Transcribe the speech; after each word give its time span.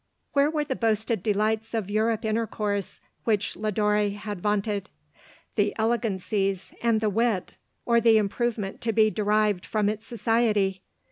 Where 0.33 0.49
were 0.49 0.63
the 0.63 0.75
boasted 0.75 1.21
delights 1.21 1.75
of 1.75 1.91
European 1.91 2.35
intercourse 2.35 3.01
which 3.23 3.55
Lodore 3.55 4.09
had 4.09 4.41
vaunted?— 4.41 4.89
the 5.57 5.75
elegancies, 5.77 6.73
and 6.81 7.01
the 7.01 7.09
wit, 7.11 7.55
or 7.85 8.01
the 8.01 8.17
improvement 8.17 8.81
to 8.81 8.93
be 8.93 9.11
derived 9.11 9.63
from 9.63 9.89
its 9.89 10.07
society 10.07 10.81